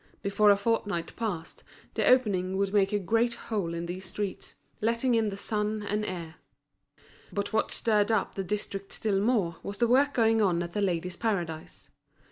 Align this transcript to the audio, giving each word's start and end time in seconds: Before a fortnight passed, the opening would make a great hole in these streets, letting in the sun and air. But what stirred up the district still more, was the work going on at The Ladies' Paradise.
Before 0.23 0.49
a 0.49 0.57
fortnight 0.57 1.15
passed, 1.15 1.63
the 1.93 2.07
opening 2.07 2.57
would 2.57 2.73
make 2.73 2.91
a 2.91 2.97
great 2.97 3.35
hole 3.35 3.75
in 3.75 3.85
these 3.85 4.05
streets, 4.07 4.55
letting 4.81 5.13
in 5.13 5.29
the 5.29 5.37
sun 5.37 5.83
and 5.83 6.03
air. 6.03 6.37
But 7.31 7.53
what 7.53 7.69
stirred 7.69 8.11
up 8.11 8.33
the 8.33 8.43
district 8.43 8.93
still 8.93 9.19
more, 9.21 9.57
was 9.61 9.77
the 9.77 9.87
work 9.87 10.15
going 10.15 10.41
on 10.41 10.63
at 10.63 10.73
The 10.73 10.81
Ladies' 10.81 11.17
Paradise. 11.17 11.91